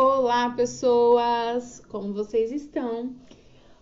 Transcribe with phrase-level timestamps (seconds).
[0.00, 1.82] Olá, pessoas!
[1.88, 3.16] Como vocês estão?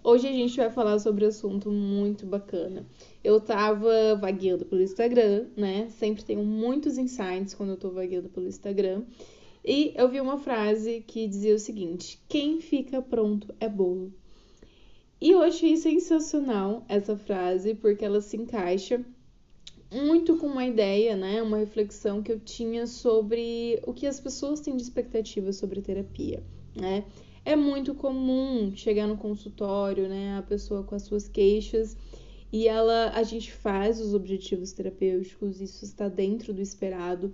[0.03, 2.87] Hoje a gente vai falar sobre um assunto muito bacana.
[3.23, 5.91] Eu tava vagueando pelo Instagram, né?
[5.91, 9.03] Sempre tenho muitos insights quando eu tô vagueando pelo Instagram.
[9.63, 14.11] E eu vi uma frase que dizia o seguinte: Quem fica pronto é bolo.
[15.21, 19.05] E eu achei sensacional essa frase porque ela se encaixa
[19.91, 24.61] muito com uma ideia, né, uma reflexão que eu tinha sobre o que as pessoas
[24.61, 26.43] têm de expectativa sobre terapia,
[26.75, 27.05] né?
[27.45, 31.97] É muito comum chegar no consultório, né, a pessoa com as suas queixas
[32.53, 37.33] e ela a gente faz os objetivos terapêuticos, isso está dentro do esperado.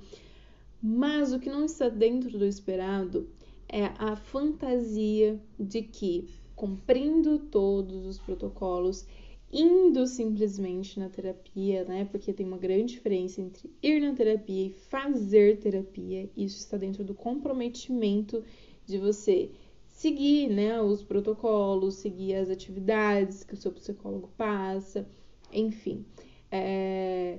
[0.83, 3.29] Mas o que não está dentro do esperado
[3.69, 9.07] é a fantasia de que cumprindo todos os protocolos
[9.53, 12.07] indo simplesmente na terapia, né?
[12.11, 16.31] Porque tem uma grande diferença entre ir na terapia e fazer terapia.
[16.37, 18.43] Isso está dentro do comprometimento
[18.87, 19.51] de você
[19.87, 25.07] seguir, né, os protocolos, seguir as atividades que o seu psicólogo passa,
[25.53, 26.05] enfim.
[26.51, 27.39] É...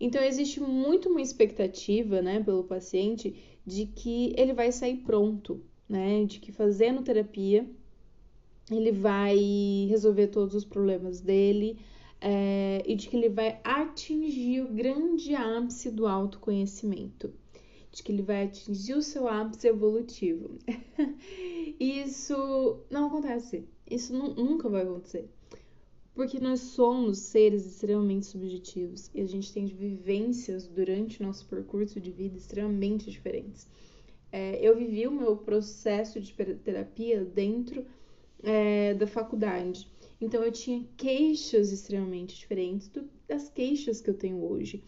[0.00, 3.34] Então existe muito uma expectativa, né, pelo paciente
[3.66, 7.68] de que ele vai sair pronto, né, de que fazendo terapia
[8.70, 9.36] ele vai
[9.88, 11.78] resolver todos os problemas dele
[12.20, 17.32] é, e de que ele vai atingir o grande ápice do autoconhecimento,
[17.92, 20.58] de que ele vai atingir o seu ápice evolutivo.
[21.78, 25.28] isso não acontece, isso nunca vai acontecer.
[26.14, 32.00] Porque nós somos seres extremamente subjetivos e a gente tem vivências durante o nosso percurso
[32.00, 33.68] de vida extremamente diferentes.
[34.30, 37.84] É, eu vivi o meu processo de terapia dentro
[38.42, 39.88] é, da faculdade.
[40.20, 44.82] Então eu tinha queixas extremamente diferentes do, das queixas que eu tenho hoje.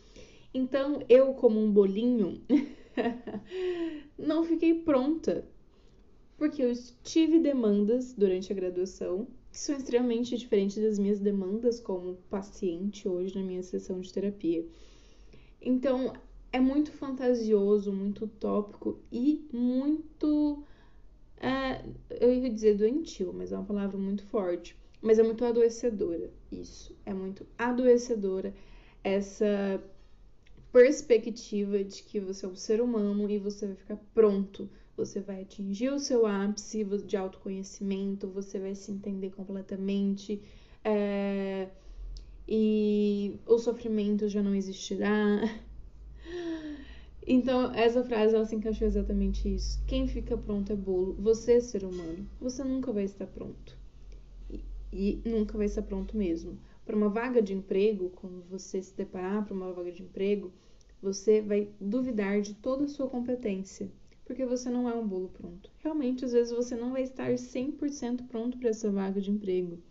[0.53, 2.41] Então eu, como um bolinho,
[4.19, 5.47] não fiquei pronta,
[6.37, 6.73] porque eu
[7.03, 13.35] tive demandas durante a graduação que são extremamente diferentes das minhas demandas como paciente hoje
[13.35, 14.67] na minha sessão de terapia.
[15.61, 16.13] Então
[16.53, 19.86] é muito fantasioso, muito utópico e muito
[22.57, 24.77] dizer doentio, mas é uma palavra muito forte.
[25.01, 26.31] Mas é muito adoecedora.
[26.51, 26.97] Isso.
[27.07, 28.53] É muito adoecedora
[29.05, 29.81] essa
[30.73, 34.69] perspectiva de que você é um ser humano e você vai ficar pronto.
[34.97, 40.43] Você vai atingir o seu ápice de autoconhecimento, você vai se entender completamente.
[40.83, 41.69] É,
[42.49, 45.41] e o sofrimento já não existirá.
[47.29, 49.83] Então, essa frase ela se encaixou exatamente isso.
[49.85, 51.15] Quem fica pronto é bolo.
[51.15, 53.77] Você, ser humano, você nunca vai estar pronto.
[54.49, 56.57] E, e nunca vai estar pronto mesmo.
[56.85, 60.53] Para uma vaga de emprego, quando você se deparar para uma vaga de emprego,
[61.03, 63.91] você vai duvidar de toda a sua competência,
[64.25, 65.69] porque você não é um bolo pronto.
[65.79, 69.83] Realmente, às vezes você não vai estar 100% pronto para essa vaga de emprego.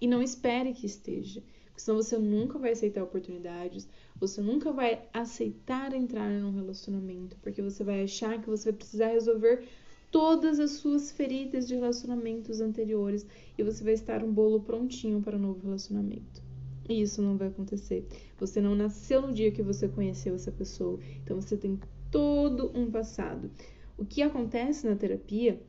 [0.00, 1.42] E não espere que esteja
[1.80, 7.82] senão você nunca vai aceitar oportunidades, você nunca vai aceitar entrar num relacionamento, porque você
[7.82, 9.66] vai achar que você vai precisar resolver
[10.10, 13.26] todas as suas feridas de relacionamentos anteriores
[13.56, 16.42] e você vai estar um bolo prontinho para um novo relacionamento.
[16.88, 18.06] E isso não vai acontecer.
[18.38, 21.78] Você não nasceu no dia que você conheceu essa pessoa, então você tem
[22.10, 23.50] todo um passado.
[23.96, 25.60] O que acontece na terapia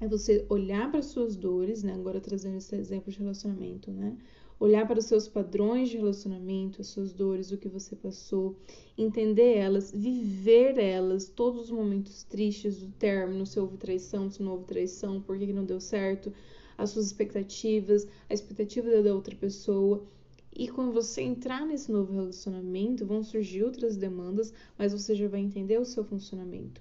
[0.00, 1.94] é você olhar para suas dores, né?
[1.94, 4.16] Agora trazendo esse exemplo de relacionamento, né?
[4.58, 8.56] olhar para os seus padrões de relacionamento, as suas dores, o que você passou,
[8.96, 14.52] entender elas, viver elas, todos os momentos tristes do término, se houve traição, se não
[14.52, 16.32] houve traição, por que não deu certo,
[16.78, 20.04] as suas expectativas, a expectativa da outra pessoa.
[20.56, 25.40] E quando você entrar nesse novo relacionamento, vão surgir outras demandas, mas você já vai
[25.40, 26.80] entender o seu funcionamento.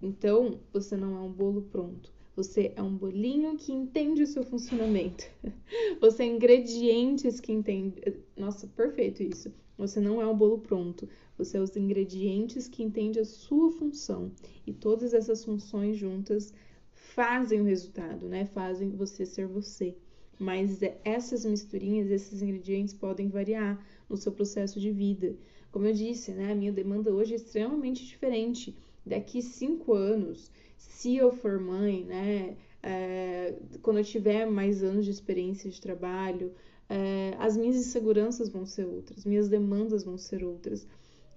[0.00, 2.12] Então, você não é um bolo pronto.
[2.34, 5.24] Você é um bolinho que entende o seu funcionamento.
[6.00, 8.00] Você é ingredientes que entende.
[8.36, 9.52] Nossa, perfeito isso.
[9.76, 11.06] Você não é um bolo pronto.
[11.36, 14.32] Você é os ingredientes que entende a sua função.
[14.66, 16.54] E todas essas funções juntas
[16.90, 18.46] fazem o resultado, né?
[18.46, 19.94] Fazem você ser você.
[20.38, 25.36] Mas essas misturinhas, esses ingredientes podem variar no seu processo de vida.
[25.70, 26.52] Como eu disse, né?
[26.52, 28.74] A minha demanda hoje é extremamente diferente.
[29.04, 35.10] Daqui cinco anos, se eu for mãe, né, é, quando eu tiver mais anos de
[35.10, 36.52] experiência de trabalho,
[36.88, 40.86] é, as minhas inseguranças vão ser outras, minhas demandas vão ser outras.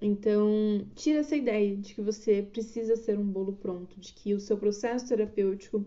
[0.02, 4.40] Então, tira essa ideia de que você precisa ser um bolo pronto, de que o
[4.40, 5.86] seu processo terapêutico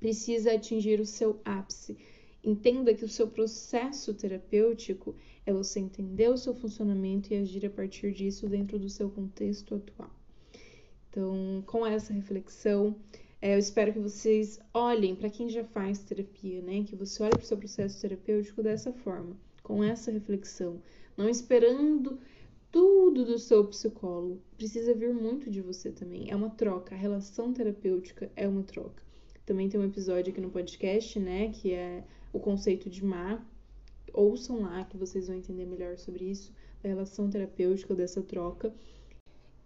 [0.00, 1.96] precisa atingir o seu ápice.
[2.42, 5.14] Entenda que o seu processo terapêutico
[5.44, 9.74] é você entender o seu funcionamento e agir a partir disso dentro do seu contexto
[9.74, 10.17] atual.
[11.10, 12.94] Então, com essa reflexão,
[13.40, 16.82] É, eu espero que vocês olhem para quem já faz terapia, né?
[16.82, 20.82] Que você olhe para o seu processo terapêutico dessa forma, com essa reflexão,
[21.16, 22.18] não esperando
[22.72, 24.42] tudo do seu psicólogo.
[24.56, 26.28] Precisa vir muito de você também.
[26.28, 26.96] É uma troca.
[26.96, 29.04] A relação terapêutica é uma troca.
[29.46, 31.50] Também tem um episódio aqui no podcast, né?
[31.50, 33.46] Que é o conceito de mar.
[34.12, 36.52] Ouçam lá que vocês vão entender melhor sobre isso,
[36.82, 38.74] da relação terapêutica, dessa troca.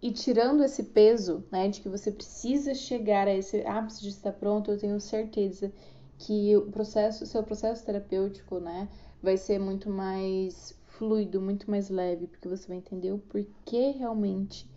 [0.03, 4.33] E tirando esse peso, né, de que você precisa chegar a esse ápice de estar
[4.33, 5.71] pronto, eu tenho certeza
[6.17, 8.89] que o processo, seu processo terapêutico, né,
[9.21, 14.69] vai ser muito mais fluido, muito mais leve, porque você vai entender o porquê realmente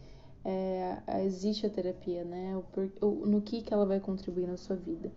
[0.44, 2.56] é, existe a terapia, né?
[2.56, 5.11] O, por, o, no que, que ela vai contribuir na sua vida.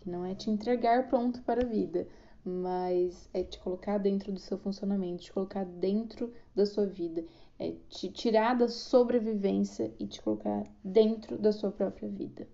[0.00, 2.06] Que não é te entregar pronto para a vida,
[2.44, 7.24] mas é te colocar dentro do seu funcionamento, te colocar dentro da sua vida,
[7.58, 12.46] é te tirar da sobrevivência e te colocar dentro da sua própria vida.